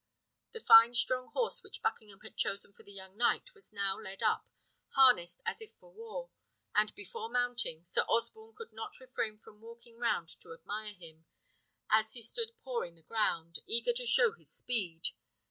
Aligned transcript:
The 0.53 0.59
fine 0.59 0.95
strong 0.95 1.27
horse 1.27 1.61
which 1.61 1.83
Buckingham 1.83 2.21
had 2.21 2.35
chosen 2.35 2.73
for 2.73 2.81
the 2.81 2.91
young 2.91 3.15
knight 3.17 3.53
was 3.53 3.71
now 3.71 3.99
led 3.99 4.23
up, 4.23 4.47
harnessed 4.95 5.41
as 5.45 5.61
if 5.61 5.73
for 5.79 5.93
war; 5.93 6.31
and 6.73 6.91
before 6.95 7.29
mounting, 7.29 7.85
Sir 7.85 8.01
Osborne 8.09 8.55
could 8.55 8.73
not 8.73 8.99
refrain 8.99 9.37
from 9.37 9.61
walking 9.61 9.99
round 9.99 10.29
to 10.39 10.53
admire 10.53 10.95
him, 10.95 11.25
as 11.91 12.13
he 12.13 12.21
stood 12.23 12.57
pawing 12.63 12.95
the 12.95 13.03
ground, 13.03 13.59
eager 13.67 13.93
to 13.93 14.07
show 14.07 14.31
his 14.31 14.51
speed. 14.51 15.09